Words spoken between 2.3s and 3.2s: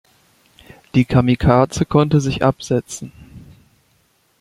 absetzen.